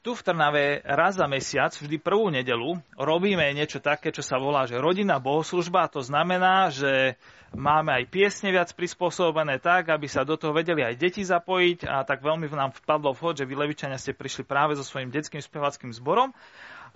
tu 0.00 0.16
v 0.16 0.24
Trnave 0.24 0.80
raz 0.80 1.20
za 1.20 1.28
mesiac, 1.28 1.76
vždy 1.76 2.00
prvú 2.00 2.32
nedelu, 2.32 2.80
robíme 2.96 3.44
niečo 3.52 3.84
také, 3.84 4.08
čo 4.08 4.24
sa 4.24 4.40
volá, 4.40 4.64
že 4.64 4.80
rodinná 4.80 5.20
bohoslužba. 5.20 5.92
To 5.92 6.00
znamená, 6.00 6.72
že 6.72 7.20
máme 7.52 7.92
aj 7.92 8.08
piesne 8.08 8.48
viac 8.48 8.72
prispôsobené 8.72 9.60
tak, 9.60 9.92
aby 9.92 10.08
sa 10.08 10.24
do 10.24 10.40
toho 10.40 10.56
vedeli 10.56 10.80
aj 10.80 10.96
deti 10.96 11.20
zapojiť 11.20 11.84
a 11.84 12.00
tak 12.08 12.24
veľmi 12.24 12.48
nám 12.48 12.72
vpadlo 12.80 13.12
vhod, 13.12 13.44
že 13.44 13.48
vy 13.48 13.54
Levičania 13.60 14.00
ste 14.00 14.16
prišli 14.16 14.48
práve 14.48 14.72
so 14.72 14.84
svojím 14.84 15.12
detským 15.12 15.44
spevackým 15.44 15.92
zborom 15.92 16.32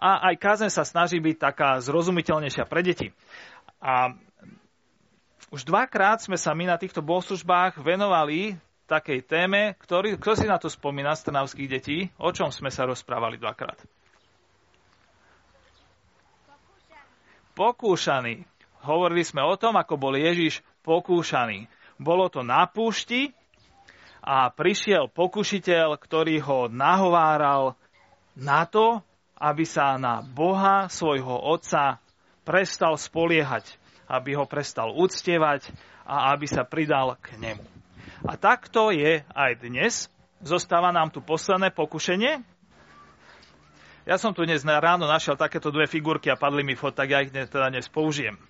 a 0.01 0.33
aj 0.33 0.41
kázen 0.41 0.73
sa 0.73 0.89
snaží 0.89 1.21
byť 1.21 1.37
taká 1.37 1.85
zrozumiteľnejšia 1.85 2.65
pre 2.65 2.81
deti. 2.81 3.13
A 3.85 4.17
už 5.53 5.69
dvakrát 5.69 6.25
sme 6.25 6.41
sa 6.41 6.57
my 6.57 6.73
na 6.73 6.81
týchto 6.81 7.05
bohoslužbách 7.05 7.79
venovali 7.85 8.57
takej 8.85 9.25
téme, 9.25 9.77
ktorý, 9.81 10.21
kto 10.21 10.33
si 10.37 10.47
na 10.49 10.61
to 10.61 10.69
spomína 10.69 11.17
z 11.17 11.31
trnavských 11.31 11.69
detí? 11.69 11.99
O 12.21 12.31
čom 12.31 12.53
sme 12.53 12.69
sa 12.69 12.85
rozprávali 12.85 13.41
dvakrát? 13.41 13.81
Pokúšaný. 17.55 18.45
Hovorili 18.85 19.25
sme 19.25 19.41
o 19.47 19.55
tom, 19.57 19.79
ako 19.81 19.95
bol 19.97 20.15
Ježiš 20.19 20.61
pokúšaný. 20.85 21.71
Bolo 21.97 22.29
to 22.29 22.43
na 22.43 22.67
púšti 22.69 23.33
a 24.21 24.51
prišiel 24.51 25.09
pokušiteľ, 25.09 25.97
ktorý 25.97 26.43
ho 26.43 26.61
nahováral 26.69 27.79
na 28.35 28.67
to, 28.67 29.01
aby 29.39 29.65
sa 29.65 30.01
na 30.01 30.21
Boha, 30.21 30.91
svojho 30.91 31.33
Otca, 31.33 32.03
prestal 32.45 32.99
spoliehať, 32.99 33.65
aby 34.11 34.37
ho 34.37 34.45
prestal 34.45 34.93
uctievať 34.93 35.71
a 36.05 36.35
aby 36.37 36.45
sa 36.45 36.67
pridal 36.67 37.17
k 37.23 37.41
nemu. 37.41 37.74
A 38.25 38.41
takto 38.41 38.89
je 38.89 39.21
aj 39.21 39.53
dnes. 39.61 40.09
Zostáva 40.41 40.89
nám 40.97 41.13
tu 41.13 41.21
posledné 41.21 41.69
pokušenie. 41.77 42.41
Ja 44.09 44.17
som 44.17 44.33
tu 44.33 44.49
dnes 44.49 44.65
ráno 44.65 45.05
našiel 45.05 45.37
takéto 45.37 45.69
dve 45.69 45.85
figurky 45.85 46.33
a 46.33 46.41
padli 46.41 46.65
mi 46.65 46.73
fot, 46.73 46.97
tak 46.97 47.13
ja 47.13 47.21
ich 47.21 47.33
teda 47.33 47.69
dnes 47.69 47.85
použijem. 47.93 48.41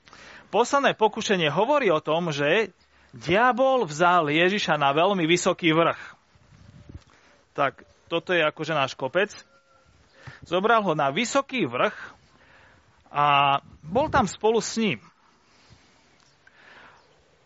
Posledné 0.54 0.94
pokušenie 0.94 1.50
hovorí 1.50 1.90
o 1.90 1.98
tom, 1.98 2.30
že 2.30 2.70
diabol 3.10 3.82
vzal 3.86 4.30
Ježiša 4.30 4.78
na 4.78 4.94
veľmi 4.94 5.26
vysoký 5.26 5.74
vrch. 5.74 5.98
Tak 7.58 7.82
toto 8.06 8.30
je 8.30 8.46
akože 8.46 8.78
náš 8.78 8.94
kopec. 8.94 9.34
Zobral 10.46 10.86
ho 10.86 10.94
na 10.94 11.10
vysoký 11.10 11.66
vrch 11.66 11.94
a 13.10 13.58
bol 13.82 14.06
tam 14.06 14.30
spolu 14.30 14.62
s 14.62 14.78
ním. 14.78 15.02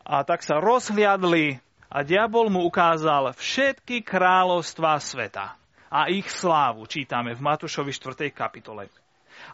A 0.05 0.25
tak 0.29 0.45
sa 0.45 0.61
rozhliadli 0.61 1.61
a 1.89 2.05
diabol 2.05 2.53
mu 2.53 2.69
ukázal 2.69 3.33
všetky 3.33 4.05
kráľovstvá 4.05 5.01
sveta 5.01 5.57
a 5.89 6.13
ich 6.13 6.29
slávu, 6.29 6.85
čítame 6.85 7.33
v 7.33 7.41
Matúšovi 7.41 7.97
4. 7.97 8.29
kapitole. 8.29 8.93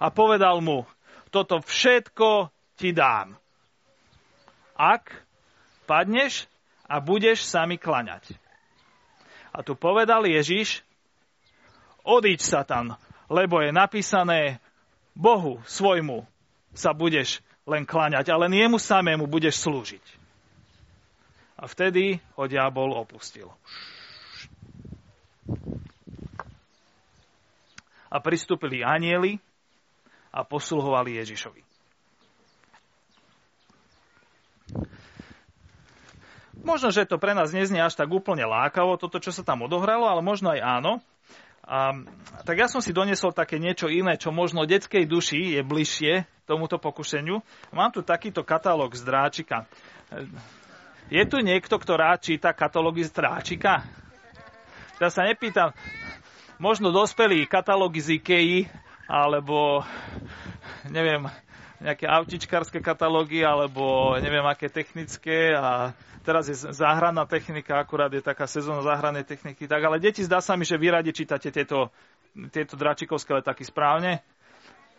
A 0.03 0.11
povedal 0.11 0.59
mu, 0.59 0.83
toto 1.31 1.63
všetko 1.63 2.51
ti 2.75 2.91
dám. 2.91 3.39
Ak 4.75 5.15
padneš 5.87 6.51
a 6.91 6.99
budeš 6.99 7.47
sa 7.47 7.63
mi 7.71 7.79
klaňať. 7.79 8.35
A 9.55 9.63
tu 9.63 9.79
povedal 9.79 10.27
Ježiš, 10.27 10.83
odiď 12.03 12.43
Satan, 12.43 12.99
lebo 13.31 13.63
je 13.63 13.71
napísané, 13.71 14.59
Bohu 15.15 15.63
svojmu 15.71 16.27
sa 16.75 16.91
budeš 16.91 17.39
len 17.63 17.87
klaňať, 17.87 18.35
ale 18.35 18.51
jemu 18.51 18.83
samému 18.83 19.31
budeš 19.31 19.63
slúžiť. 19.63 20.24
A 21.55 21.71
vtedy 21.71 22.19
ho 22.35 22.45
diabol 22.51 22.95
opustil. 22.95 23.51
A 28.11 28.17
pristúpili 28.19 28.83
anieli 28.83 29.39
a 30.35 30.43
posluhovali 30.43 31.19
Ježišovi. 31.19 31.63
Možno, 36.65 36.89
že 36.89 37.05
to 37.05 37.21
pre 37.21 37.37
nás 37.37 37.53
neznie 37.53 37.79
až 37.79 37.93
tak 37.93 38.09
úplne 38.09 38.49
lákavo, 38.49 38.97
toto, 38.97 39.21
čo 39.21 39.31
sa 39.31 39.45
tam 39.45 39.69
odohralo, 39.69 40.09
ale 40.09 40.25
možno 40.25 40.57
aj 40.57 40.61
áno. 40.65 40.93
A, 41.65 41.93
tak 42.49 42.57
ja 42.57 42.69
som 42.73 42.81
si 42.81 42.97
doniesol 42.97 43.37
také 43.37 43.61
niečo 43.61 43.93
iné, 43.93 44.17
čo 44.17 44.33
možno 44.33 44.65
detskej 44.65 45.05
duši 45.05 45.61
je 45.61 45.63
bližšie 45.65 46.13
tomuto 46.49 46.81
pokušeniu. 46.81 47.45
Mám 47.73 47.93
tu 47.93 48.01
takýto 48.01 48.45
katalóg 48.45 48.97
z 48.97 49.05
dráčika. 49.05 49.69
Je 51.13 51.21
tu 51.29 51.45
niekto, 51.45 51.77
kto 51.77 52.01
rád 52.01 52.25
číta 52.25 52.57
katalógy 52.57 53.05
z 53.05 53.13
Tráčika? 53.13 53.85
Ja 54.97 55.13
sa 55.13 55.29
nepýtam, 55.29 55.77
možno 56.57 56.89
dospelí 56.89 57.45
katalógy 57.45 58.01
z 58.01 58.09
Ikei, 58.17 58.65
alebo 59.05 59.85
neviem, 60.89 61.29
nejaké 61.85 62.09
autičkárske 62.09 62.81
katalógy, 62.81 63.45
alebo 63.45 64.17
neviem 64.17 64.49
aké 64.49 64.73
technické 64.73 65.53
a 65.53 65.93
teraz 66.25 66.49
je 66.49 66.57
záhranná 66.73 67.29
technika, 67.29 67.77
akurát 67.77 68.09
je 68.09 68.25
taká 68.25 68.49
sezóna 68.49 68.81
záhrannej 68.81 69.29
techniky, 69.29 69.69
tak 69.69 69.85
ale 69.85 70.01
deti 70.01 70.25
zdá 70.25 70.41
sa 70.41 70.57
mi, 70.57 70.65
že 70.65 70.81
vy 70.81 70.89
radi 70.89 71.13
čítate 71.13 71.53
tieto, 71.53 71.93
tieto 72.49 72.81
dračikovské 72.81 73.45
letaky 73.45 73.69
správne, 73.69 74.25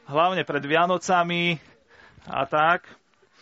hlavne 0.06 0.46
pred 0.46 0.62
Vianocami 0.62 1.58
a 2.30 2.46
tak. 2.46 2.86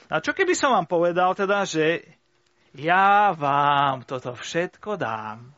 A 0.08 0.24
čo 0.24 0.32
keby 0.32 0.56
som 0.56 0.72
vám 0.72 0.88
povedal 0.88 1.36
teda, 1.36 1.68
že 1.68 2.08
ja 2.74 3.34
vám 3.38 4.02
toto 4.06 4.34
všetko 4.34 4.98
dám. 4.98 5.54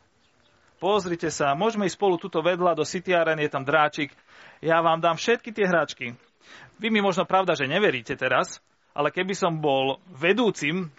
Pozrite 0.76 1.32
sa, 1.32 1.56
môžeme 1.56 1.88
ísť 1.88 1.96
spolu 1.96 2.20
tuto 2.20 2.44
vedľa 2.44 2.76
do 2.76 2.84
City 2.84 3.16
Arena, 3.16 3.40
je 3.40 3.48
tam 3.48 3.64
dráčik. 3.64 4.12
Ja 4.60 4.84
vám 4.84 5.00
dám 5.00 5.16
všetky 5.16 5.48
tie 5.52 5.64
hráčky. 5.64 6.12
Vy 6.76 6.92
mi 6.92 7.00
možno 7.00 7.24
pravda, 7.24 7.56
že 7.56 7.64
neveríte 7.64 8.12
teraz, 8.12 8.60
ale 8.92 9.08
keby 9.08 9.32
som 9.32 9.64
bol 9.64 9.96
vedúcim 10.12 10.92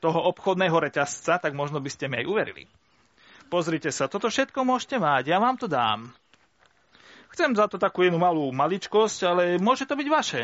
toho 0.00 0.32
obchodného 0.32 0.72
reťazca, 0.72 1.36
tak 1.36 1.52
možno 1.52 1.84
by 1.84 1.92
ste 1.92 2.08
mi 2.08 2.24
aj 2.24 2.26
uverili. 2.28 2.64
Pozrite 3.52 3.92
sa, 3.92 4.08
toto 4.08 4.32
všetko 4.32 4.64
môžete 4.64 4.96
mať, 4.96 5.28
ja 5.28 5.36
vám 5.36 5.60
to 5.60 5.68
dám. 5.68 6.08
Chcem 7.36 7.52
za 7.52 7.68
to 7.68 7.76
takú 7.76 8.08
jednu 8.08 8.16
malú 8.16 8.48
maličkosť, 8.50 9.20
ale 9.28 9.42
môže 9.60 9.84
to 9.84 9.94
byť 9.94 10.08
vaše. 10.08 10.42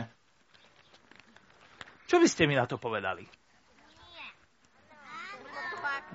Čo 2.06 2.20
by 2.20 2.28
ste 2.28 2.44
mi 2.46 2.54
na 2.54 2.68
to 2.68 2.76
povedali? 2.76 3.26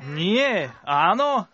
Nie, 0.02 0.74
áno. 0.82 1.46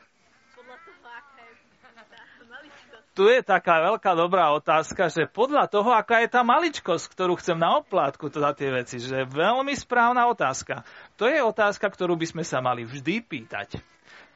Tu 3.17 3.25
je 3.33 3.41
taká 3.41 3.81
veľká 3.81 4.13
dobrá 4.13 4.53
otázka, 4.53 5.09
že 5.09 5.25
podľa 5.25 5.65
toho, 5.65 5.89
aká 5.89 6.21
je 6.21 6.29
tá 6.29 6.45
maličkosť, 6.45 7.17
ktorú 7.17 7.33
chcem 7.41 7.57
na 7.57 7.81
oplátku 7.81 8.29
to 8.29 8.37
za 8.37 8.53
tie 8.53 8.69
veci, 8.69 9.01
že 9.01 9.25
veľmi 9.25 9.73
správna 9.73 10.29
otázka. 10.29 10.85
To 11.17 11.25
je 11.25 11.41
otázka, 11.41 11.89
ktorú 11.89 12.13
by 12.13 12.29
sme 12.29 12.43
sa 12.45 12.61
mali 12.61 12.85
vždy 12.85 13.25
pýtať. 13.25 13.81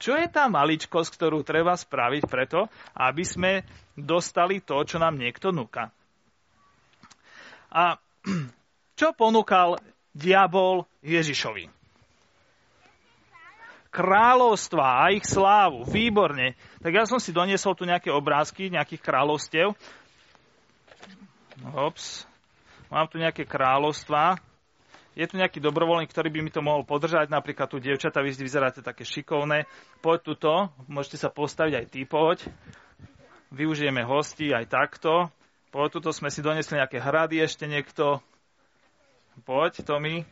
Čo 0.02 0.18
je 0.18 0.26
tá 0.26 0.50
maličkosť, 0.50 1.14
ktorú 1.14 1.46
treba 1.46 1.78
spraviť 1.78 2.26
preto, 2.26 2.66
aby 2.98 3.22
sme 3.22 3.62
dostali 3.94 4.66
to, 4.66 4.82
čo 4.82 4.98
nám 4.98 5.14
niekto 5.14 5.54
núka? 5.54 5.94
A 7.70 8.02
čo 9.00 9.14
ponúkal 9.14 9.78
diabol 10.18 10.90
Ježišovi? 11.06 11.81
Kráľovstva 13.92 15.06
a 15.06 15.12
ich 15.12 15.28
slávu. 15.28 15.84
Výborne. 15.84 16.56
Tak 16.80 16.92
ja 16.96 17.04
som 17.04 17.20
si 17.20 17.36
doniesol 17.36 17.76
tu 17.76 17.84
nejaké 17.84 18.08
obrázky 18.10 18.72
nejakých 18.72 19.04
kráľovstiev. 19.04 19.76
Ops. 21.76 22.26
Mám 22.88 23.12
tu 23.12 23.20
nejaké 23.20 23.44
kráľovstva. 23.44 24.40
Je 25.12 25.28
tu 25.28 25.36
nejaký 25.36 25.60
dobrovoľník, 25.60 26.08
ktorý 26.08 26.32
by 26.32 26.40
mi 26.40 26.52
to 26.56 26.64
mohol 26.64 26.88
podržať. 26.88 27.28
Napríklad 27.28 27.68
tu 27.68 27.84
dievčata, 27.84 28.24
vy 28.24 28.32
vyzeráte 28.32 28.80
také 28.80 29.04
šikovné. 29.04 29.68
Poď 30.00 30.20
tuto, 30.24 30.54
môžete 30.88 31.20
sa 31.20 31.28
postaviť 31.28 31.84
aj 31.84 31.86
ty, 31.92 32.08
poď. 32.08 32.48
Využijeme 33.52 34.08
hosti 34.08 34.56
aj 34.56 34.72
takto. 34.72 35.28
Poď 35.76 36.00
tuto, 36.00 36.10
sme 36.16 36.32
si 36.32 36.40
donesli 36.40 36.80
nejaké 36.80 37.04
hrady 37.04 37.44
ešte 37.44 37.68
niekto. 37.68 38.24
Poď, 39.44 39.84
Tomi. 39.84 40.24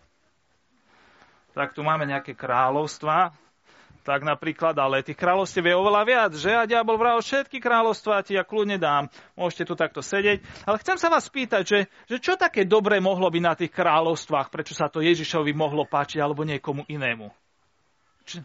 Tak 1.51 1.75
tu 1.75 1.83
máme 1.83 2.07
nejaké 2.07 2.31
kráľovstva 2.31 3.35
tak 4.03 4.23
napríklad, 4.23 4.73
ale 4.79 5.03
tých 5.03 5.19
kráľovstiev 5.19 5.69
je 5.69 5.75
oveľa 5.75 6.01
viac, 6.07 6.31
že? 6.31 6.51
A 6.55 6.63
diabol 6.63 6.95
vral 6.95 7.19
všetky 7.19 7.59
kráľovstvá 7.59 8.23
ti 8.23 8.39
ja 8.39 8.47
kľudne 8.47 8.79
dám. 8.79 9.11
Môžete 9.35 9.67
tu 9.67 9.73
takto 9.75 9.99
sedieť. 9.99 10.39
Ale 10.63 10.79
chcem 10.79 10.95
sa 10.95 11.11
vás 11.11 11.27
spýtať, 11.27 11.63
že, 11.67 11.79
že 12.07 12.17
čo 12.23 12.39
také 12.39 12.63
dobré 12.63 13.03
mohlo 13.03 13.27
byť 13.27 13.43
na 13.43 13.53
tých 13.59 13.71
kráľovstvách, 13.75 14.47
prečo 14.49 14.71
sa 14.71 14.87
to 14.87 15.03
Ježišovi 15.03 15.51
mohlo 15.51 15.83
páčiť 15.83 16.23
alebo 16.23 16.47
niekomu 16.47 16.87
inému? 16.87 17.27
Č- 18.23 18.43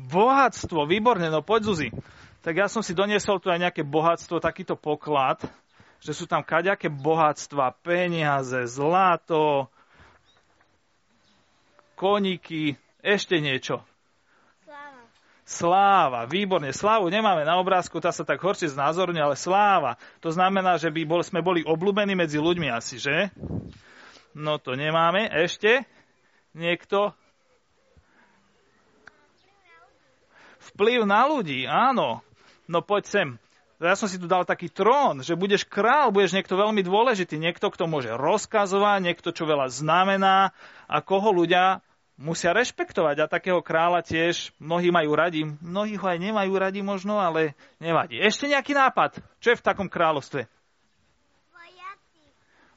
bohatstvo, 0.00 0.88
výborne, 0.88 1.28
no 1.28 1.44
poď 1.44 1.72
Zuzi. 1.72 1.88
Tak 2.40 2.54
ja 2.56 2.66
som 2.68 2.80
si 2.80 2.96
doniesol 2.96 3.42
tu 3.42 3.52
aj 3.52 3.60
nejaké 3.60 3.82
bohatstvo, 3.84 4.40
takýto 4.40 4.78
poklad, 4.78 5.42
že 6.00 6.16
sú 6.16 6.24
tam 6.24 6.40
kaďaké 6.40 6.88
bohatstva, 6.88 7.76
peniaze, 7.84 8.64
zlato, 8.70 9.68
koníky, 11.96 12.76
ešte 13.00 13.40
niečo 13.40 13.84
Sláva, 15.46 16.26
výborne. 16.26 16.74
Slávu 16.74 17.06
nemáme 17.06 17.46
na 17.46 17.54
obrázku, 17.62 18.02
tá 18.02 18.10
sa 18.10 18.26
tak 18.26 18.42
horšie 18.42 18.74
znázorňuje, 18.74 19.22
ale 19.22 19.38
sláva. 19.38 19.94
To 20.18 20.34
znamená, 20.34 20.74
že 20.74 20.90
by 20.90 21.06
bol, 21.06 21.22
sme 21.22 21.38
boli 21.38 21.62
obľúbení 21.62 22.18
medzi 22.18 22.42
ľuďmi 22.42 22.66
asi, 22.66 22.98
že? 22.98 23.30
No 24.34 24.58
to 24.58 24.74
nemáme. 24.74 25.30
Ešte? 25.30 25.86
Niekto? 26.50 27.14
Vplyv 30.74 31.06
na 31.06 31.30
ľudí, 31.30 31.62
áno. 31.70 32.26
No 32.66 32.82
poď 32.82 33.04
sem. 33.06 33.28
Ja 33.78 33.94
som 33.94 34.10
si 34.10 34.18
tu 34.18 34.26
dal 34.26 34.42
taký 34.42 34.66
trón, 34.66 35.22
že 35.22 35.38
budeš 35.38 35.62
král, 35.62 36.10
budeš 36.10 36.34
niekto 36.34 36.58
veľmi 36.58 36.82
dôležitý, 36.82 37.38
niekto, 37.38 37.70
kto 37.70 37.86
môže 37.86 38.10
rozkazovať, 38.18 38.98
niekto, 38.98 39.30
čo 39.30 39.46
veľa 39.46 39.70
znamená 39.70 40.50
a 40.90 40.96
koho 41.04 41.30
ľudia 41.30 41.86
musia 42.16 42.56
rešpektovať 42.56 43.16
a 43.24 43.30
takého 43.30 43.60
kráľa 43.60 44.00
tiež 44.00 44.52
mnohí 44.56 44.88
majú 44.88 45.12
radi, 45.12 45.44
mnohí 45.44 46.00
ho 46.00 46.06
aj 46.08 46.18
nemajú 46.20 46.52
radi 46.56 46.80
možno, 46.80 47.20
ale 47.20 47.52
nevadí. 47.76 48.16
Ešte 48.16 48.48
nejaký 48.48 48.72
nápad? 48.72 49.20
Čo 49.40 49.52
je 49.52 49.60
v 49.60 49.66
takom 49.66 49.88
kráľovstve? 49.88 50.48
Vojaci. 51.52 52.22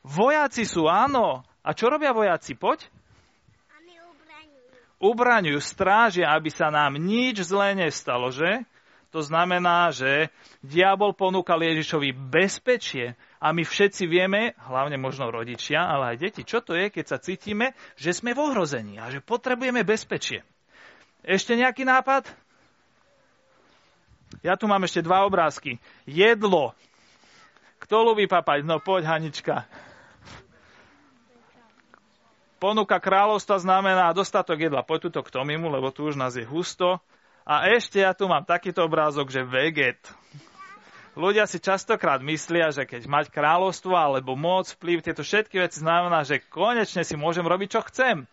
Vojaci 0.04 0.64
sú, 0.68 0.92
áno. 0.92 1.48
A 1.64 1.72
čo 1.72 1.88
robia 1.88 2.12
vojaci? 2.12 2.56
Poď. 2.56 2.88
Oni 3.80 3.96
ubraňujú. 3.96 4.68
Ubraňujú, 5.00 5.60
strážia, 5.64 6.32
aby 6.36 6.52
sa 6.52 6.68
nám 6.68 7.00
nič 7.00 7.48
zlé 7.48 7.76
nestalo, 7.76 8.32
že? 8.32 8.68
To 9.10 9.26
znamená, 9.26 9.90
že 9.90 10.30
diabol 10.62 11.18
ponúkal 11.18 11.66
Ježišovi 11.66 12.14
bezpečie 12.14 13.18
a 13.40 13.56
my 13.56 13.64
všetci 13.64 14.04
vieme, 14.04 14.52
hlavne 14.68 15.00
možno 15.00 15.32
rodičia, 15.32 15.80
ale 15.80 16.16
aj 16.16 16.18
deti, 16.20 16.44
čo 16.44 16.60
to 16.60 16.76
je, 16.76 16.92
keď 16.92 17.06
sa 17.08 17.18
cítime, 17.24 17.72
že 17.96 18.12
sme 18.12 18.36
v 18.36 18.44
ohrození 18.52 19.00
a 19.00 19.08
že 19.08 19.24
potrebujeme 19.24 19.88
bezpečie. 19.88 20.44
Ešte 21.24 21.56
nejaký 21.56 21.88
nápad? 21.88 22.28
Ja 24.44 24.60
tu 24.60 24.68
mám 24.68 24.84
ešte 24.84 25.00
dva 25.00 25.24
obrázky. 25.24 25.80
Jedlo. 26.04 26.76
Kto 27.80 28.12
ľubí 28.12 28.28
papať? 28.28 28.68
No 28.68 28.84
poď, 28.84 29.08
Hanička. 29.08 29.64
Ponuka 32.60 33.00
kráľovstva 33.00 33.64
znamená 33.64 34.12
dostatok 34.12 34.60
jedla. 34.60 34.84
Poď 34.84 35.08
tuto 35.08 35.24
k 35.24 35.32
Tomimu, 35.32 35.72
lebo 35.72 35.96
tu 35.96 36.12
už 36.12 36.20
nás 36.20 36.36
je 36.36 36.44
husto. 36.44 37.00
A 37.48 37.72
ešte 37.72 38.04
ja 38.04 38.12
tu 38.12 38.28
mám 38.28 38.44
takýto 38.44 38.84
obrázok, 38.84 39.32
že 39.32 39.48
veget. 39.48 40.04
Ľudia 41.20 41.52
si 41.52 41.60
častokrát 41.60 42.24
myslia, 42.24 42.72
že 42.72 42.88
keď 42.88 43.04
mať 43.12 43.26
kráľovstvo 43.36 43.92
alebo 43.92 44.40
moc, 44.40 44.72
vplyv, 44.72 45.04
tieto 45.04 45.20
všetky 45.20 45.60
veci 45.60 45.84
znamená, 45.84 46.24
že 46.24 46.40
konečne 46.40 47.04
si 47.04 47.20
môžem 47.20 47.44
robiť, 47.44 47.68
čo 47.76 47.82
chcem. 47.92 48.24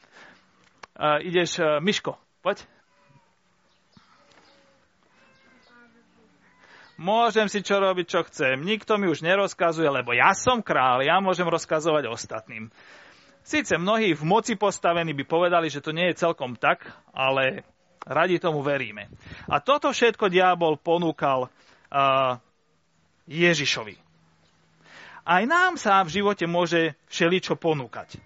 Uh, 0.94 1.18
ideš, 1.26 1.58
uh, 1.58 1.82
Miško, 1.82 2.14
poď. 2.46 2.62
Môžem 6.94 7.50
si 7.50 7.58
čo 7.66 7.82
robiť, 7.82 8.06
čo 8.06 8.22
chcem. 8.30 8.62
Nikto 8.62 9.02
mi 9.02 9.10
už 9.10 9.26
nerozkazuje, 9.26 9.90
lebo 9.90 10.14
ja 10.14 10.30
som 10.32 10.62
král, 10.62 11.02
ja 11.02 11.18
môžem 11.18 11.50
rozkazovať 11.50 12.06
ostatným. 12.06 12.70
Síce 13.42 13.74
mnohí 13.82 14.14
v 14.14 14.22
moci 14.22 14.54
postavení 14.54 15.10
by 15.10 15.26
povedali, 15.26 15.66
že 15.74 15.82
to 15.82 15.90
nie 15.90 16.14
je 16.14 16.22
celkom 16.22 16.54
tak, 16.54 16.86
ale 17.10 17.66
Radi 18.06 18.38
tomu 18.38 18.62
veríme. 18.62 19.10
A 19.50 19.58
toto 19.58 19.90
všetko 19.90 20.30
diabol 20.30 20.78
ponúkal 20.78 21.50
uh, 21.50 22.38
Ježišovi. 23.26 23.98
Aj 25.26 25.42
nám 25.42 25.74
sa 25.74 26.02
v 26.06 26.22
živote 26.22 26.46
môže 26.46 26.94
všeličo 27.10 27.58
ponúkať. 27.58 28.18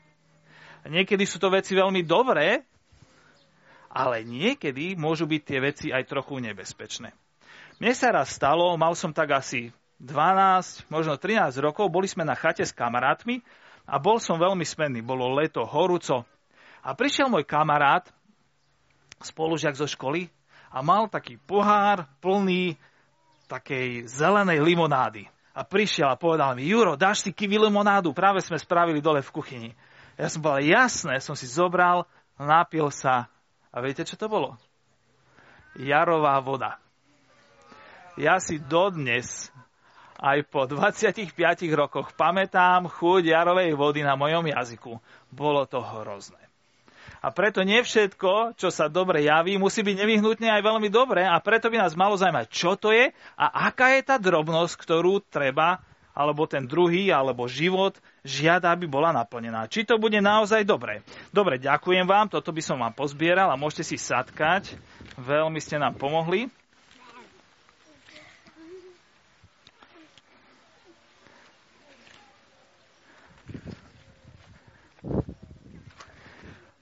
Niekedy 0.85 1.25
sú 1.25 1.41
to 1.41 1.49
veci 1.52 1.73
veľmi 1.73 2.05
dobré, 2.05 2.64
ale 3.91 4.23
niekedy 4.23 4.94
môžu 4.94 5.25
byť 5.25 5.43
tie 5.44 5.58
veci 5.61 5.87
aj 5.91 6.08
trochu 6.08 6.41
nebezpečné. 6.41 7.12
Mne 7.81 7.93
sa 7.97 8.12
raz 8.12 8.37
stalo, 8.37 8.76
mal 8.76 8.93
som 8.93 9.11
tak 9.11 9.32
asi 9.32 9.73
12, 10.00 10.88
možno 10.93 11.17
13 11.17 11.56
rokov, 11.61 11.88
boli 11.88 12.08
sme 12.08 12.25
na 12.25 12.37
chate 12.37 12.64
s 12.64 12.73
kamarátmi 12.73 13.41
a 13.88 13.96
bol 13.96 14.20
som 14.20 14.41
veľmi 14.41 14.64
smenný. 14.64 15.00
Bolo 15.00 15.32
leto, 15.32 15.64
horúco. 15.64 16.25
A 16.81 16.96
prišiel 16.96 17.29
môj 17.29 17.44
kamarát 17.44 18.08
spolužiak 19.20 19.76
zo 19.76 19.85
školy 19.85 20.32
a 20.73 20.81
mal 20.81 21.08
taký 21.12 21.37
pohár 21.37 22.08
plný 22.25 22.81
takej 23.50 24.06
zelenej 24.06 24.62
limonády. 24.62 25.26
A 25.50 25.67
prišiel 25.67 26.06
a 26.06 26.14
povedal 26.14 26.55
mi, 26.55 26.70
Juro, 26.70 26.94
dáš 26.94 27.26
si 27.26 27.35
kiwi 27.35 27.58
limonádu? 27.58 28.14
Práve 28.14 28.38
sme 28.38 28.55
spravili 28.55 29.02
dole 29.02 29.19
v 29.19 29.35
kuchyni. 29.35 29.70
Ja 30.14 30.31
som 30.31 30.47
povedal, 30.47 30.62
jasné, 30.62 31.19
som 31.19 31.35
si 31.35 31.50
zobral, 31.50 32.06
napil 32.38 32.87
sa. 32.94 33.26
A 33.75 33.82
viete, 33.82 34.06
čo 34.06 34.14
to 34.14 34.31
bolo? 34.31 34.55
Jarová 35.75 36.38
voda. 36.38 36.79
Ja 38.14 38.38
si 38.38 38.62
dodnes, 38.62 39.50
aj 40.20 40.44
po 40.53 40.69
25 40.69 41.32
rokoch, 41.73 42.12
pamätám 42.14 42.87
chuť 42.87 43.32
jarovej 43.32 43.73
vody 43.75 44.05
na 44.05 44.14
mojom 44.14 44.44
jazyku. 44.44 45.00
Bolo 45.32 45.64
to 45.64 45.81
hrozné. 45.81 46.50
A 47.20 47.28
preto 47.28 47.61
nie 47.61 47.84
všetko, 47.84 48.56
čo 48.56 48.72
sa 48.72 48.88
dobre 48.88 49.28
javí, 49.28 49.61
musí 49.61 49.84
byť 49.84 49.96
nevyhnutne 50.00 50.49
aj 50.49 50.62
veľmi 50.64 50.88
dobré 50.88 51.28
a 51.28 51.37
preto 51.40 51.69
by 51.69 51.76
nás 51.76 51.93
malo 51.93 52.17
zaujímať, 52.17 52.49
čo 52.49 52.81
to 52.81 52.96
je 52.96 53.12
a 53.37 53.46
aká 53.69 53.93
je 53.93 54.02
tá 54.08 54.17
drobnosť, 54.17 54.75
ktorú 54.81 55.20
treba, 55.28 55.84
alebo 56.17 56.49
ten 56.49 56.64
druhý, 56.64 57.12
alebo 57.12 57.49
život 57.49 57.96
žiada, 58.26 58.72
aby 58.72 58.84
bola 58.84 59.12
naplnená. 59.12 59.69
Či 59.69 59.88
to 59.88 59.96
bude 59.96 60.17
naozaj 60.20 60.64
dobré. 60.64 61.00
Dobre, 61.32 61.56
ďakujem 61.56 62.05
vám, 62.05 62.28
toto 62.28 62.50
by 62.52 62.62
som 62.64 62.81
vám 62.81 62.93
pozbieral 62.93 63.49
a 63.52 63.61
môžete 63.61 63.94
si 63.94 63.96
sadkať. 63.96 64.76
Veľmi 65.17 65.61
ste 65.61 65.81
nám 65.81 65.96
pomohli. 65.96 66.50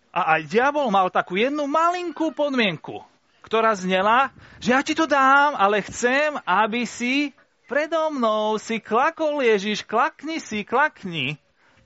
A 0.08 0.38
aj 0.38 0.48
diabol 0.48 0.88
mal 0.88 1.12
takú 1.12 1.36
jednu 1.36 1.68
malinkú 1.68 2.32
podmienku, 2.32 3.04
ktorá 3.44 3.76
znela, 3.76 4.32
že 4.58 4.72
ja 4.72 4.80
ti 4.80 4.96
to 4.96 5.04
dám, 5.04 5.54
ale 5.54 5.84
chcem, 5.84 6.40
aby 6.48 6.88
si 6.88 7.36
predo 7.68 8.08
mnou 8.08 8.56
si 8.56 8.80
klakol 8.80 9.44
Ježiš, 9.44 9.84
klakni 9.84 10.40
si, 10.40 10.64
klakni. 10.64 11.36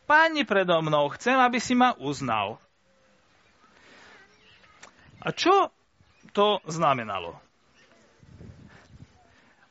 Páni 0.07 0.47
predo 0.47 0.79
mnou, 0.79 1.11
chcem, 1.19 1.35
aby 1.35 1.59
si 1.59 1.75
ma 1.75 1.99
uznal. 1.99 2.63
A 5.23 5.31
čo 5.35 5.71
to 6.35 6.63
znamenalo? 6.67 7.39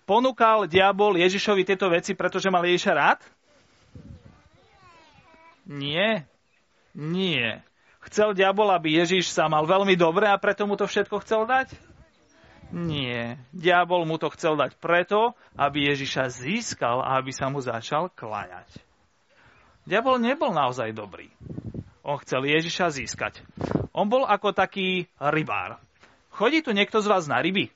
Ponúkal 0.04 0.68
diabol 0.68 1.16
Ježišovi 1.16 1.64
tieto 1.64 1.88
veci, 1.88 2.12
pretože 2.12 2.52
mal 2.52 2.68
Ježiša 2.68 2.92
rád? 2.92 3.20
Nie. 5.64 6.28
Nie. 6.92 7.64
Chcel 8.02 8.34
diabol, 8.34 8.74
aby 8.74 8.98
Ježiš 8.98 9.30
sa 9.30 9.46
mal 9.46 9.64
veľmi 9.70 9.94
dobre 9.94 10.26
a 10.26 10.42
preto 10.42 10.66
mu 10.66 10.74
to 10.74 10.90
všetko 10.90 11.22
chcel 11.22 11.46
dať? 11.46 11.70
Nie. 12.74 13.38
Diabol 13.52 14.08
mu 14.08 14.16
to 14.18 14.32
chcel 14.34 14.56
dať 14.58 14.80
preto, 14.80 15.38
aby 15.60 15.92
Ježiša 15.92 16.32
získal 16.32 17.04
a 17.04 17.20
aby 17.20 17.30
sa 17.36 17.52
mu 17.52 17.62
začal 17.62 18.10
kláňať. 18.10 18.80
Diabol 19.86 20.18
nebol 20.18 20.56
naozaj 20.56 20.96
dobrý. 20.96 21.30
On 22.02 22.18
chcel 22.18 22.48
Ježiša 22.48 22.90
získať. 22.96 23.46
On 23.94 24.10
bol 24.10 24.26
ako 24.26 24.56
taký 24.56 25.06
rybár. 25.22 25.78
Chodí 26.32 26.64
tu 26.66 26.72
niekto 26.74 27.04
z 27.04 27.12
vás 27.12 27.28
na 27.30 27.38
ryby? 27.44 27.70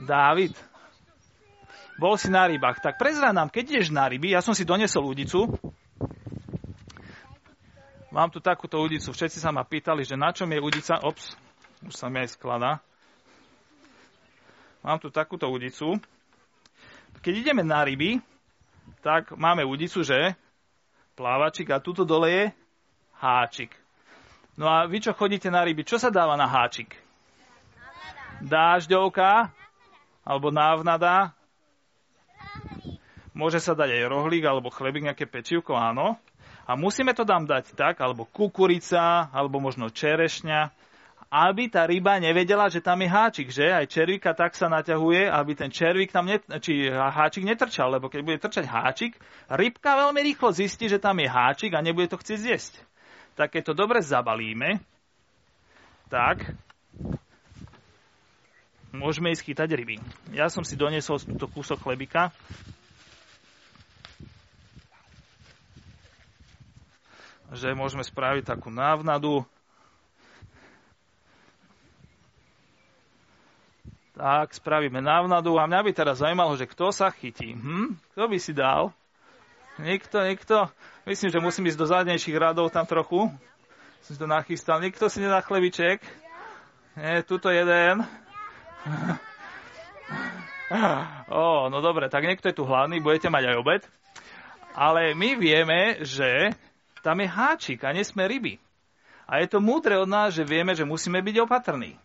Dávid. 0.00 0.56
Bol 2.00 2.18
si 2.18 2.26
na 2.26 2.50
rybách. 2.50 2.82
Tak 2.82 2.98
prezrá 2.98 3.30
nám, 3.30 3.52
keď 3.52 3.78
ideš 3.78 3.94
na 3.94 4.10
ryby, 4.10 4.34
ja 4.34 4.42
som 4.42 4.56
si 4.56 4.66
donesol 4.66 5.06
údicu, 5.06 5.54
Mám 8.14 8.30
tu 8.30 8.38
takúto 8.38 8.78
udicu. 8.78 9.10
Všetci 9.10 9.42
sa 9.42 9.50
ma 9.50 9.66
pýtali, 9.66 10.06
že 10.06 10.14
na 10.14 10.30
čom 10.30 10.46
je 10.46 10.62
udica. 10.62 11.02
Ops, 11.02 11.34
už 11.82 11.98
sa 11.98 12.06
mi 12.06 12.22
aj 12.22 12.38
skladá. 12.38 12.78
Mám 14.86 15.02
tu 15.02 15.10
takúto 15.10 15.50
udicu. 15.50 15.98
Keď 17.18 17.34
ideme 17.42 17.66
na 17.66 17.82
ryby, 17.82 18.22
tak 19.02 19.34
máme 19.34 19.66
udicu, 19.66 20.06
že 20.06 20.38
plávačik 21.18 21.74
a 21.74 21.82
tuto 21.82 22.06
dole 22.06 22.30
je 22.30 22.44
háčik. 23.18 23.74
No 24.54 24.70
a 24.70 24.86
vy, 24.86 25.02
čo 25.02 25.10
chodíte 25.10 25.50
na 25.50 25.66
ryby, 25.66 25.82
čo 25.82 25.98
sa 25.98 26.14
dáva 26.14 26.38
na 26.38 26.46
háčik? 26.46 26.94
Dážďovka 28.38 29.50
alebo 30.22 30.54
návnada. 30.54 31.34
Môže 33.34 33.58
sa 33.58 33.74
dať 33.74 33.90
aj 33.90 34.06
rohlík 34.06 34.46
alebo 34.46 34.70
chlebík, 34.70 35.02
nejaké 35.02 35.26
pečivko, 35.26 35.74
áno. 35.74 36.14
A 36.64 36.76
musíme 36.76 37.12
to 37.12 37.28
tam 37.28 37.44
dať 37.44 37.76
tak, 37.76 38.00
alebo 38.00 38.24
kukurica, 38.24 39.28
alebo 39.32 39.60
možno 39.60 39.92
čerešňa, 39.92 40.72
aby 41.28 41.66
tá 41.66 41.84
ryba 41.84 42.16
nevedela, 42.22 42.70
že 42.70 42.78
tam 42.78 43.02
je 43.02 43.08
háčik, 43.10 43.48
že? 43.50 43.66
Aj 43.68 43.84
červíka 43.84 44.32
tak 44.32 44.54
sa 44.54 44.70
naťahuje, 44.70 45.26
aby 45.26 45.52
ten 45.58 45.68
červík 45.68 46.14
tam, 46.14 46.30
net, 46.30 46.46
či 46.62 46.88
háčik 46.88 47.42
netrčal, 47.42 47.90
lebo 47.90 48.06
keď 48.06 48.20
bude 48.22 48.38
trčať 48.38 48.64
háčik, 48.70 49.18
rybka 49.50 49.98
veľmi 49.98 50.20
rýchlo 50.30 50.54
zistí, 50.54 50.86
že 50.86 51.02
tam 51.02 51.18
je 51.18 51.26
háčik 51.26 51.74
a 51.74 51.82
nebude 51.82 52.06
to 52.06 52.20
chcieť 52.20 52.38
zjesť. 52.38 52.74
Tak 53.34 53.58
keď 53.58 53.62
to 53.70 53.74
dobre 53.74 53.98
zabalíme, 53.98 54.78
tak 56.06 56.54
Môžeme 58.94 59.34
ísť 59.34 59.50
chytať 59.50 59.74
ryby. 59.74 59.98
Ja 60.30 60.46
som 60.46 60.62
si 60.62 60.78
doniesol 60.78 61.18
túto 61.18 61.50
kúsok 61.50 61.82
chlebika. 61.82 62.30
Že 67.54 67.78
môžeme 67.78 68.02
spraviť 68.02 68.50
takú 68.50 68.66
návnadu. 68.74 69.46
Tak, 74.14 74.54
spravíme 74.54 75.02
návnadu 75.02 75.58
a 75.58 75.66
mňa 75.66 75.80
by 75.86 75.90
teraz 75.94 76.22
zaujímalo, 76.22 76.54
že 76.54 76.70
kto 76.70 76.90
sa 76.90 77.10
chytí. 77.10 77.54
Hm? 77.54 77.98
Kto 78.14 78.26
by 78.30 78.38
si 78.38 78.54
dal? 78.54 78.90
Nikto, 79.78 80.22
nikto. 80.22 80.70
Myslím, 81.06 81.30
že 81.34 81.42
musím 81.42 81.66
ísť 81.66 81.78
do 81.78 81.86
zadnejších 81.90 82.38
radov 82.38 82.70
tam 82.70 82.86
trochu. 82.86 83.26
Som 84.06 84.12
si 84.14 84.18
to 84.18 84.30
nachystal. 84.30 84.78
Nikto 84.78 85.10
si 85.10 85.18
nedá 85.18 85.42
chlebiček. 85.42 85.98
Nie, 86.94 87.26
tuto 87.26 87.50
jeden. 87.50 88.06
Ó, 91.30 91.66
no 91.70 91.78
dobre, 91.82 92.06
tak 92.06 92.22
niekto 92.22 92.50
je 92.50 92.56
tu 92.56 92.62
hlavný, 92.66 93.02
budete 93.02 93.30
mať 93.30 93.50
aj 93.50 93.56
obed. 93.58 93.82
Ale 94.74 95.14
my 95.14 95.38
vieme, 95.38 96.02
že 96.02 96.54
tam 97.04 97.20
je 97.20 97.28
háčik 97.28 97.84
a 97.84 97.92
nesme 97.92 98.24
ryby. 98.24 98.56
A 99.28 99.44
je 99.44 99.48
to 99.52 99.60
múdre 99.60 100.00
od 100.00 100.08
nás, 100.08 100.32
že 100.32 100.48
vieme, 100.48 100.72
že 100.72 100.88
musíme 100.88 101.20
byť 101.20 101.36
opatrní. 101.44 102.00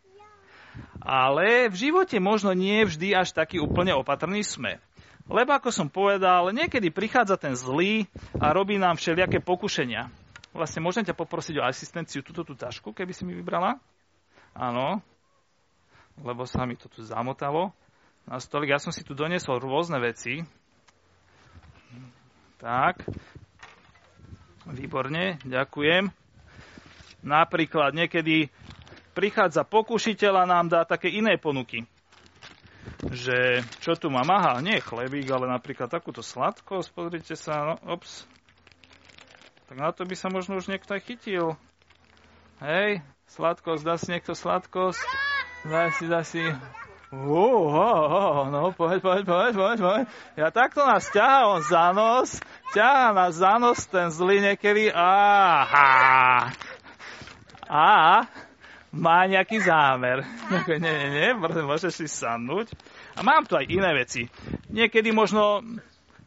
Ale 1.00 1.72
v 1.72 1.75
živote 1.88 2.20
možno 2.20 2.51
nie 2.51 2.84
vždy 2.84 3.15
až 3.15 3.32
taký 3.32 3.63
úplne 3.63 3.96
opatrný 3.96 4.44
sme. 4.44 4.79
Lebo 5.29 5.56
ako 5.56 5.72
som 5.72 5.88
povedal, 5.88 6.51
niekedy 6.51 6.91
prichádza 6.91 7.39
ten 7.39 7.56
zlý 7.56 8.08
a 8.39 8.51
robí 8.51 8.75
nám 8.75 9.00
všelijaké 9.00 9.39
pokušenia. 9.39 10.12
Vlastne 10.51 10.82
môžem 10.82 11.06
ťa 11.06 11.13
poprosiť 11.13 11.62
o 11.62 11.68
asistenciu 11.68 12.25
túto 12.25 12.41
tú 12.41 12.58
tašku, 12.58 12.91
keby 12.91 13.13
si 13.13 13.24
mi 13.24 13.38
vybrala? 13.38 13.77
Áno, 14.58 15.00
lebo 16.25 16.44
sa 16.50 16.65
mi 16.65 16.74
to 16.74 16.89
tu 16.89 17.06
zamotalo 17.06 17.72
na 18.25 18.41
stolik. 18.41 18.74
Ja 18.74 18.82
som 18.82 18.89
si 18.89 19.06
tu 19.06 19.13
doniesol 19.13 19.62
rôzne 19.62 20.01
veci. 20.01 20.41
Tak, 22.60 23.06
výborne, 24.71 25.41
ďakujem. 25.43 26.09
Napríklad 27.25 27.91
niekedy 27.91 28.47
prichádza 29.13 29.67
pokušiteľ 29.67 30.33
a 30.39 30.49
nám 30.49 30.71
dá 30.71 30.81
také 30.88 31.11
iné 31.11 31.35
ponuky 31.35 31.83
že 33.07 33.63
čo 33.79 33.95
tu 33.95 34.11
mám? 34.11 34.27
Aha, 34.27 34.59
nie 34.59 34.83
chlebík, 34.83 35.31
ale 35.31 35.47
napríklad 35.47 35.88
takúto 35.88 36.19
sladkosť, 36.19 36.89
pozrite 36.91 37.35
sa, 37.39 37.63
no, 37.63 37.75
ops. 37.88 38.27
Tak 39.71 39.77
na 39.79 39.89
to 39.95 40.03
by 40.03 40.15
sa 40.17 40.27
možno 40.27 40.59
už 40.59 40.67
niekto 40.67 40.91
aj 40.97 41.05
chytil. 41.07 41.55
Hej, 42.59 42.99
sladkosť, 43.31 43.83
dá 43.85 43.95
si 43.95 44.11
niekto 44.11 44.35
sladkosť? 44.35 44.99
Daj 45.63 45.89
si, 45.95 46.05
daj 46.11 46.25
si. 46.27 46.43
Uh, 47.09 47.25
oh, 47.25 47.73
oh, 47.73 48.45
no, 48.53 48.69
poď, 48.69 49.01
poď, 49.01 49.25
poď, 49.25 49.53
poď, 49.57 49.77
poď. 49.81 50.01
Ja 50.37 50.53
takto 50.53 50.85
nás 50.85 51.09
ťahá 51.09 51.57
on 51.57 51.65
za 51.65 51.89
nos, 51.89 52.37
ťahá 52.77 53.17
nás 53.17 53.33
za 53.33 53.57
nos 53.57 53.81
ten 53.89 54.13
zlý 54.13 54.37
niekedy. 54.45 54.93
Aha. 54.93 56.53
A 57.65 57.85
má 58.93 59.25
nejaký 59.25 59.57
zámer. 59.57 60.21
nie, 60.69 60.77
nie, 60.77 61.09
nie, 61.09 61.29
môžeš 61.65 61.97
si 61.97 62.05
sadnúť. 62.05 62.77
A 63.17 63.25
mám 63.25 63.41
tu 63.49 63.57
aj 63.57 63.65
iné 63.65 63.89
veci. 63.97 64.29
Niekedy 64.69 65.09
možno, 65.09 65.65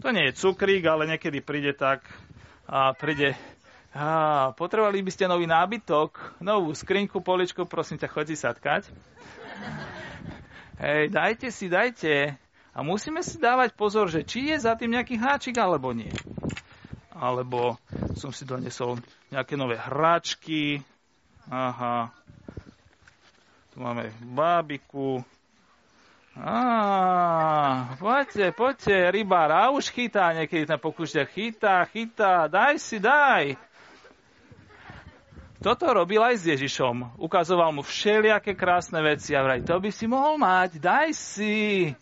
to 0.03 0.11
nie 0.11 0.35
je 0.35 0.39
cukrík, 0.43 0.83
ale 0.83 1.07
niekedy 1.07 1.47
príde 1.47 1.79
tak, 1.79 2.03
a 2.67 2.91
príde, 2.91 3.39
a 3.95 4.51
potrebovali 4.59 4.99
by 5.07 5.15
ste 5.15 5.31
nový 5.31 5.47
nábytok, 5.47 6.43
novú 6.43 6.75
skrinku, 6.75 7.23
poličku, 7.23 7.71
prosím 7.71 8.03
ťa, 8.03 8.11
chodí 8.11 8.35
satkať. 8.35 8.91
Hej, 10.81 11.13
dajte 11.13 11.49
si, 11.53 11.69
dajte. 11.69 12.37
A 12.73 12.81
musíme 12.81 13.21
si 13.21 13.37
dávať 13.37 13.77
pozor, 13.77 14.09
že 14.09 14.25
či 14.25 14.49
je 14.49 14.57
za 14.57 14.73
tým 14.73 14.97
nejaký 14.97 15.21
háčik, 15.21 15.61
alebo 15.61 15.93
nie. 15.93 16.13
Alebo 17.13 17.77
som 18.17 18.33
si 18.33 18.49
donesol 18.49 18.97
nejaké 19.29 19.61
nové 19.61 19.77
hračky. 19.77 20.81
Aha, 21.53 22.09
tu 23.73 23.81
máme 23.81 24.09
bábiku. 24.25 25.21
Á, 26.33 27.93
poďte, 28.01 28.57
poďte, 28.57 29.13
rybár. 29.13 29.53
A 29.53 29.69
už 29.69 29.93
chytá 29.93 30.33
niekedy 30.33 30.65
ten 30.65 30.81
pokúšťa. 30.81 31.29
Chytá, 31.29 31.85
chytá, 31.93 32.49
daj 32.49 32.81
si, 32.81 32.97
daj. 32.97 33.53
Toto 35.63 35.87
robil 35.95 36.19
aj 36.19 36.43
s 36.43 36.45
Ježišom. 36.51 37.23
Ukazoval 37.23 37.71
mu 37.71 37.87
všelijaké 37.87 38.59
krásne 38.59 38.99
veci 38.99 39.31
a 39.39 39.47
vraj, 39.47 39.63
to 39.63 39.79
by 39.79 39.95
si 39.95 40.11
mohol 40.11 40.35
mať, 40.35 40.83
daj 40.83 41.15
si. 41.15 41.95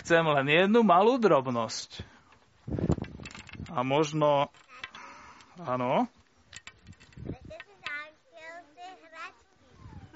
Chcem 0.00 0.24
len 0.24 0.48
jednu 0.48 0.80
malú 0.80 1.20
drobnosť. 1.20 2.00
A 3.68 3.84
možno, 3.84 4.48
áno, 5.60 6.08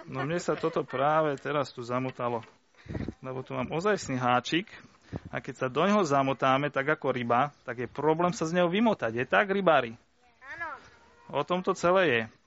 No 0.08 0.24
mne 0.24 0.40
sa 0.40 0.56
toto 0.56 0.88
práve 0.88 1.36
teraz 1.36 1.68
tu 1.68 1.84
zamotalo, 1.84 2.40
lebo 3.20 3.44
tu 3.44 3.52
mám 3.52 3.68
ozajstný 3.68 4.16
háčik 4.16 4.64
a 5.28 5.44
keď 5.44 5.54
sa 5.60 5.68
do 5.68 5.84
neho 5.84 6.00
zamotáme, 6.00 6.72
tak 6.72 6.88
ako 6.88 7.12
ryba, 7.12 7.52
tak 7.68 7.84
je 7.84 7.88
problém 7.92 8.32
sa 8.32 8.48
z 8.48 8.56
neho 8.56 8.72
vymotať. 8.72 9.12
Je 9.12 9.28
tak, 9.28 9.52
rybári? 9.52 10.00
Áno. 10.40 10.68
O 11.28 11.44
tom 11.44 11.60
to 11.60 11.76
celé 11.76 12.02
je. 12.08 12.37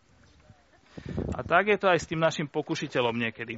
A 1.31 1.41
tak 1.41 1.71
je 1.71 1.77
to 1.79 1.87
aj 1.87 1.99
s 2.03 2.09
tým 2.09 2.19
našim 2.19 2.47
pokušiteľom 2.51 3.15
niekedy. 3.15 3.57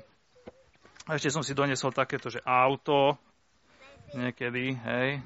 Ešte 1.04 1.30
som 1.34 1.44
si 1.44 1.52
donesol 1.52 1.92
takéto, 1.92 2.32
že 2.32 2.40
auto, 2.48 3.20
niekedy, 4.16 4.72
hej, 4.72 5.20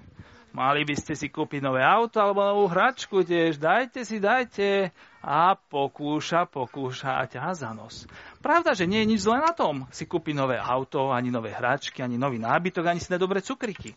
mali 0.58 0.82
by 0.82 0.96
ste 0.98 1.14
si 1.14 1.30
kúpiť 1.30 1.62
nové 1.62 1.86
auto 1.86 2.18
alebo 2.18 2.42
novú 2.42 2.66
hračku 2.66 3.22
tiež, 3.22 3.62
dajte 3.62 4.02
si, 4.02 4.18
dajte 4.18 4.90
a 5.22 5.54
pokúša, 5.54 6.50
pokúša 6.50 7.22
a 7.22 7.24
ťa 7.30 7.54
za 7.54 7.72
nos. 7.78 8.10
Pravda, 8.42 8.74
že 8.74 8.90
nie 8.90 9.06
je 9.06 9.10
nič 9.14 9.20
zlé 9.30 9.38
na 9.38 9.54
tom 9.54 9.86
si 9.94 10.10
kúpiť 10.10 10.34
nové 10.34 10.58
auto, 10.58 11.14
ani 11.14 11.30
nové 11.30 11.54
hračky, 11.54 12.02
ani 12.02 12.18
nový 12.18 12.42
nábytok, 12.42 12.90
ani 12.90 12.98
si 12.98 13.14
dobré 13.14 13.46
cukriky. 13.46 13.94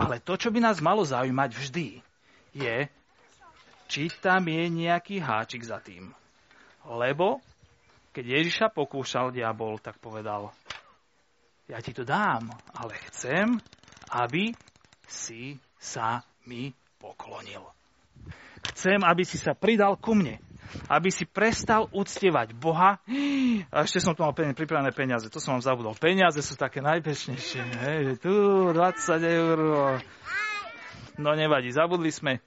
Ale 0.00 0.24
to, 0.24 0.40
čo 0.40 0.48
by 0.48 0.64
nás 0.64 0.80
malo 0.80 1.04
zaujímať 1.04 1.50
vždy, 1.52 1.88
je, 2.56 2.76
či 3.88 4.02
tam 4.24 4.48
je 4.48 4.64
nejaký 4.68 5.20
háčik 5.20 5.60
za 5.60 5.76
tým. 5.84 6.17
Lebo 6.88 7.44
keď 8.16 8.24
Ježiša 8.40 8.66
pokúšal 8.72 9.30
diabol, 9.30 9.76
tak 9.78 10.00
povedal, 10.00 10.50
ja 11.68 11.78
ti 11.84 11.92
to 11.92 12.02
dám, 12.02 12.48
ale 12.72 12.96
chcem, 13.12 13.60
aby 14.16 14.56
si 15.04 15.60
sa 15.76 16.24
mi 16.48 16.72
poklonil. 16.96 17.62
Chcem, 18.72 19.04
aby 19.04 19.22
si 19.22 19.36
sa 19.36 19.52
pridal 19.52 20.00
ku 20.00 20.16
mne 20.16 20.40
aby 20.88 21.08
si 21.08 21.24
prestal 21.24 21.88
uctievať 21.92 22.52
Boha. 22.56 23.00
A 23.72 23.76
ešte 23.84 24.04
som 24.04 24.12
tu 24.12 24.20
mal 24.20 24.36
pripravené 24.36 24.92
peniaze, 24.92 25.28
to 25.32 25.40
som 25.40 25.56
vám 25.56 25.64
zabudol. 25.64 25.96
Peniaze 25.96 26.40
sú 26.44 26.54
také 26.60 26.84
najpečnejšie. 26.84 27.62
Hej, 27.88 28.02
tu 28.20 28.32
20 28.72 28.76
eur. 29.24 29.58
No 31.18 31.34
nevadí, 31.34 31.72
zabudli 31.72 32.12
sme. 32.12 32.44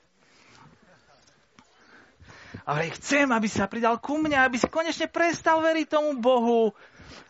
Ale 2.65 2.93
chcem, 2.93 3.25
aby 3.29 3.47
sa 3.49 3.65
pridal 3.65 3.97
ku 3.97 4.21
mne, 4.21 4.37
aby 4.37 4.57
si 4.61 4.69
konečne 4.69 5.09
prestal 5.09 5.61
veriť 5.61 5.87
tomu 5.89 6.17
Bohu 6.21 6.73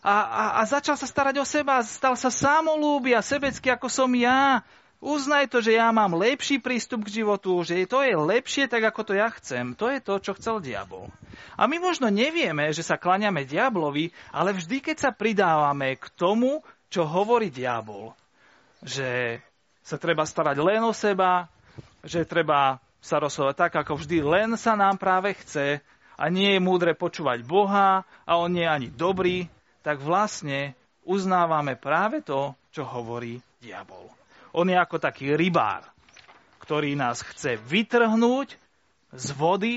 a, 0.02 0.16
a, 0.26 0.44
a 0.58 0.62
začal 0.66 0.98
sa 0.98 1.06
starať 1.06 1.38
o 1.38 1.46
seba, 1.46 1.78
stal 1.86 2.18
sa 2.18 2.30
samolúby 2.30 3.14
a 3.14 3.22
sebecký 3.22 3.70
ako 3.70 3.86
som 3.86 4.10
ja. 4.18 4.66
Uznaj 5.02 5.50
to, 5.50 5.58
že 5.58 5.74
ja 5.74 5.90
mám 5.90 6.14
lepší 6.14 6.62
prístup 6.62 7.06
k 7.06 7.22
životu, 7.22 7.58
že 7.66 7.90
to 7.90 8.06
je 8.06 8.14
lepšie 8.14 8.70
tak, 8.70 8.86
ako 8.86 9.02
to 9.02 9.12
ja 9.18 9.34
chcem. 9.34 9.74
To 9.74 9.90
je 9.90 9.98
to, 9.98 10.14
čo 10.22 10.38
chcel 10.38 10.62
diabol. 10.62 11.10
A 11.58 11.66
my 11.66 11.82
možno 11.82 12.06
nevieme, 12.06 12.70
že 12.70 12.86
sa 12.86 12.94
klaňame 12.94 13.42
diablovi, 13.42 14.14
ale 14.30 14.54
vždy, 14.54 14.78
keď 14.78 14.96
sa 15.02 15.10
pridávame 15.10 15.98
k 15.98 16.06
tomu, 16.14 16.62
čo 16.86 17.02
hovorí 17.02 17.50
diabol, 17.50 18.14
že 18.78 19.42
sa 19.82 19.98
treba 19.98 20.22
starať 20.22 20.62
len 20.62 20.86
o 20.86 20.94
seba, 20.94 21.50
že 22.06 22.22
treba 22.22 22.78
sa 23.02 23.18
rozhodovať 23.18 23.56
tak, 23.58 23.72
ako 23.82 23.98
vždy, 23.98 24.22
len 24.22 24.54
sa 24.54 24.78
nám 24.78 24.94
práve 24.94 25.34
chce 25.42 25.82
a 26.14 26.24
nie 26.30 26.54
je 26.54 26.60
múdre 26.62 26.94
počúvať 26.94 27.42
Boha 27.42 28.06
a 28.22 28.32
on 28.38 28.54
nie 28.54 28.62
je 28.62 28.70
ani 28.70 28.88
dobrý, 28.94 29.50
tak 29.82 29.98
vlastne 29.98 30.78
uznávame 31.02 31.74
práve 31.74 32.22
to, 32.22 32.54
čo 32.70 32.86
hovorí 32.86 33.42
diabol. 33.58 34.06
On 34.54 34.62
je 34.70 34.78
ako 34.78 35.02
taký 35.02 35.34
rybár, 35.34 35.82
ktorý 36.62 36.94
nás 36.94 37.26
chce 37.26 37.58
vytrhnúť 37.58 38.54
z 39.10 39.26
vody 39.34 39.74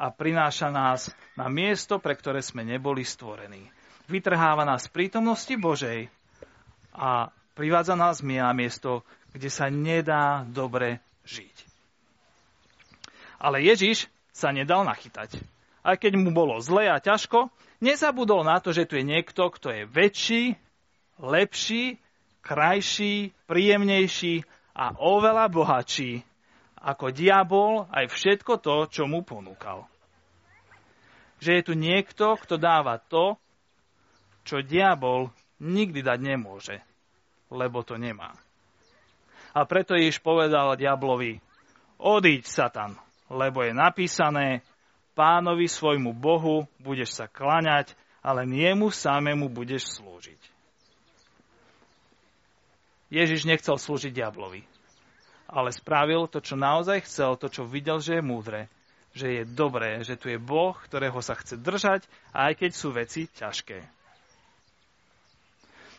a 0.00 0.08
prináša 0.08 0.72
nás 0.72 1.12
na 1.36 1.52
miesto, 1.52 2.00
pre 2.00 2.16
ktoré 2.16 2.40
sme 2.40 2.64
neboli 2.64 3.04
stvorení. 3.04 3.68
Vytrháva 4.08 4.64
nás 4.64 4.88
z 4.88 4.92
prítomnosti 4.96 5.52
Božej 5.60 6.08
a 6.96 7.28
privádza 7.52 7.94
nás 8.00 8.24
na 8.24 8.50
miesto, 8.56 9.04
kde 9.36 9.52
sa 9.52 9.68
nedá 9.68 10.42
dobre 10.48 11.04
žiť. 11.28 11.69
Ale 13.40 13.64
Ježiš 13.64 14.06
sa 14.30 14.52
nedal 14.52 14.84
nachytať. 14.84 15.40
aj 15.80 15.96
keď 15.96 16.12
mu 16.20 16.30
bolo 16.30 16.60
zle 16.60 16.92
a 16.92 17.00
ťažko, 17.00 17.48
nezabudol 17.80 18.44
na 18.44 18.60
to, 18.60 18.76
že 18.76 18.84
tu 18.84 19.00
je 19.00 19.04
niekto, 19.04 19.48
kto 19.48 19.72
je 19.72 19.82
väčší, 19.88 20.42
lepší, 21.16 21.96
krajší, 22.44 23.32
príjemnejší 23.48 24.44
a 24.76 24.92
oveľa 25.00 25.48
bohatší 25.48 26.20
ako 26.80 27.12
diabol 27.12 27.84
aj 27.92 28.08
všetko 28.08 28.52
to, 28.60 28.76
čo 28.88 29.02
mu 29.04 29.20
ponúkal. 29.20 29.84
Že 31.40 31.50
je 31.60 31.62
tu 31.64 31.74
niekto, 31.76 32.36
kto 32.40 32.60
dáva 32.60 33.00
to, 33.00 33.36
čo 34.44 34.64
diabol 34.64 35.32
nikdy 35.60 36.00
dať 36.00 36.18
nemôže, 36.20 36.76
lebo 37.52 37.84
to 37.84 38.00
nemá. 38.00 38.32
A 39.52 39.64
preto 39.68 39.96
Ježiš 39.96 40.24
povedal 40.24 40.76
diablovi, 40.76 41.40
odíď, 42.00 42.48
Satan, 42.48 42.96
lebo 43.30 43.62
je 43.62 43.70
napísané, 43.70 44.66
pánovi 45.14 45.70
svojmu 45.70 46.10
Bohu 46.10 46.66
budeš 46.82 47.14
sa 47.14 47.30
klaňať, 47.30 47.94
ale 48.20 48.44
jemu 48.44 48.90
samému 48.90 49.46
budeš 49.48 49.96
slúžiť. 49.96 50.40
Ježiš 53.10 53.46
nechcel 53.46 53.74
slúžiť 53.74 54.14
diablovi, 54.14 54.62
ale 55.50 55.74
spravil 55.74 56.30
to, 56.30 56.38
čo 56.38 56.54
naozaj 56.54 57.06
chcel, 57.06 57.34
to, 57.34 57.50
čo 57.50 57.66
videl, 57.66 57.98
že 57.98 58.18
je 58.18 58.22
múdre, 58.22 58.70
že 59.10 59.42
je 59.42 59.42
dobré, 59.42 60.02
že 60.06 60.14
tu 60.14 60.30
je 60.30 60.38
Boh, 60.38 60.78
ktorého 60.78 61.18
sa 61.18 61.34
chce 61.34 61.58
držať, 61.58 62.06
aj 62.30 62.52
keď 62.54 62.70
sú 62.70 62.94
veci 62.94 63.26
ťažké. 63.26 63.82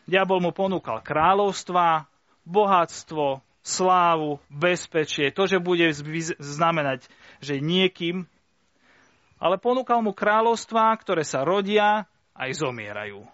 Diabol 0.08 0.40
mu 0.40 0.56
ponúkal 0.56 1.04
kráľovstva, 1.04 2.08
bohatstvo, 2.48 3.44
slávu, 3.62 4.42
bezpečie, 4.50 5.30
to, 5.30 5.46
že 5.46 5.62
bude 5.62 5.94
znamenať, 6.42 7.06
že 7.42 7.62
niekým, 7.62 8.26
ale 9.42 9.58
ponúkal 9.58 10.02
mu 10.06 10.14
kráľovstvá, 10.14 10.94
ktoré 11.02 11.26
sa 11.26 11.42
rodia 11.42 12.06
aj 12.38 12.62
zomierajú. 12.62 13.26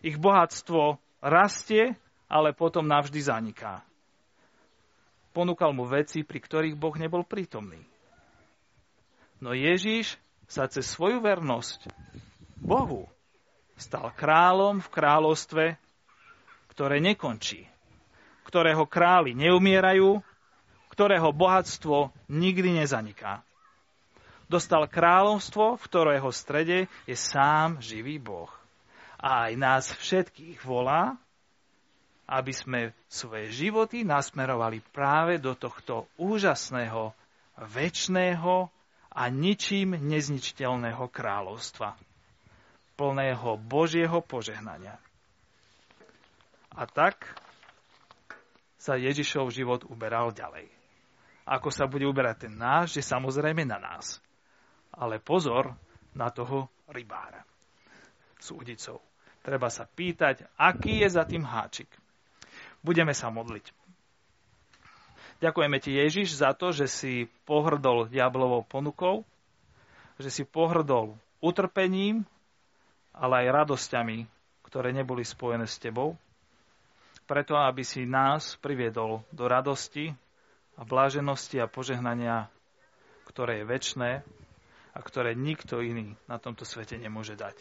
Ich 0.00 0.16
bohatstvo 0.16 0.96
rastie, 1.20 1.96
ale 2.28 2.56
potom 2.56 2.88
navždy 2.88 3.20
zaniká. 3.20 3.84
Ponúkal 5.36 5.76
mu 5.76 5.84
veci, 5.84 6.24
pri 6.24 6.40
ktorých 6.40 6.76
Boh 6.80 6.96
nebol 6.96 7.24
prítomný. 7.24 7.80
No 9.40 9.52
Ježíš 9.56 10.16
sa 10.48 10.68
cez 10.68 10.88
svoju 10.88 11.20
vernosť 11.20 11.88
Bohu 12.60 13.08
stal 13.76 14.12
kráľom 14.12 14.84
v 14.84 14.88
kráľovstve, 14.92 15.64
ktoré 16.72 17.00
nekončí 17.00 17.70
ktorého 18.50 18.82
králi 18.90 19.30
neumierajú, 19.38 20.18
ktorého 20.90 21.30
bohatstvo 21.30 22.10
nikdy 22.26 22.82
nezaniká. 22.82 23.46
Dostal 24.50 24.90
kráľovstvo, 24.90 25.78
v 25.78 25.84
ktorého 25.86 26.26
strede 26.34 26.90
je 27.06 27.14
sám 27.14 27.78
živý 27.78 28.18
Boh. 28.18 28.50
A 29.22 29.46
aj 29.46 29.52
nás 29.54 29.84
všetkých 29.94 30.66
volá, 30.66 31.14
aby 32.26 32.50
sme 32.50 32.90
svoje 33.06 33.54
životy 33.54 34.02
nasmerovali 34.02 34.82
práve 34.90 35.38
do 35.38 35.54
tohto 35.54 36.10
úžasného, 36.18 37.14
väčšného 37.54 38.66
a 39.14 39.22
ničím 39.30 39.94
nezničiteľného 39.94 41.06
kráľovstva, 41.06 41.94
plného 42.98 43.50
Božieho 43.62 44.18
požehnania. 44.26 44.98
A 46.74 46.86
tak 46.86 47.38
sa 48.80 48.96
Ježišov 48.96 49.52
život 49.52 49.84
uberal 49.84 50.32
ďalej. 50.32 50.72
Ako 51.44 51.68
sa 51.68 51.84
bude 51.84 52.08
uberať 52.08 52.48
ten 52.48 52.56
náš, 52.56 52.96
je 52.96 53.04
samozrejme 53.04 53.68
na 53.68 53.76
nás. 53.76 54.24
Ale 54.88 55.20
pozor 55.20 55.76
na 56.16 56.32
toho 56.32 56.72
rybára 56.88 57.44
s 58.40 58.48
údicou. 58.56 59.04
Treba 59.44 59.68
sa 59.68 59.84
pýtať, 59.84 60.48
aký 60.56 61.04
je 61.04 61.08
za 61.12 61.28
tým 61.28 61.44
háčik. 61.44 61.92
Budeme 62.80 63.12
sa 63.12 63.28
modliť. 63.28 63.76
Ďakujeme 65.44 65.76
ti, 65.80 65.96
Ježiš, 65.96 66.40
za 66.40 66.52
to, 66.56 66.72
že 66.72 66.88
si 66.88 67.28
pohrdol 67.48 68.08
diablovou 68.08 68.64
ponukou, 68.64 69.24
že 70.20 70.28
si 70.28 70.44
pohrdol 70.44 71.16
utrpením, 71.40 72.28
ale 73.16 73.44
aj 73.44 73.64
radosťami, 73.64 74.28
ktoré 74.64 74.92
neboli 74.92 75.24
spojené 75.24 75.64
s 75.64 75.80
tebou 75.80 76.16
preto, 77.30 77.54
aby 77.54 77.86
si 77.86 78.02
nás 78.02 78.58
priviedol 78.58 79.22
do 79.30 79.46
radosti 79.46 80.10
a 80.74 80.82
bláženosti 80.82 81.62
a 81.62 81.70
požehnania, 81.70 82.50
ktoré 83.30 83.62
je 83.62 83.70
väčné 83.70 84.10
a 84.90 84.98
ktoré 84.98 85.38
nikto 85.38 85.78
iný 85.78 86.18
na 86.26 86.42
tomto 86.42 86.66
svete 86.66 86.98
nemôže 86.98 87.38
dať. 87.38 87.54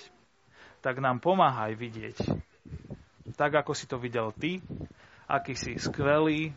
Tak 0.81 0.97
nám 0.97 1.21
pomáhaj 1.21 1.77
vidieť, 1.77 2.17
tak 3.37 3.61
ako 3.61 3.77
si 3.77 3.85
to 3.85 4.01
videl 4.01 4.33
ty, 4.33 4.57
aký 5.29 5.53
si 5.53 5.77
skvelý, 5.77 6.49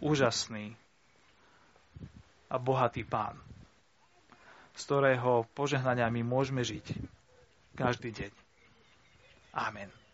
úžasný 0.00 0.72
a 2.48 2.56
bohatý 2.56 3.04
pán, 3.04 3.36
z 4.72 4.80
ktorého 4.80 5.44
požehnania 5.52 6.08
my 6.08 6.24
môžeme 6.24 6.64
žiť 6.64 6.96
každý 7.76 8.16
deň. 8.16 8.32
Amen. 9.52 10.05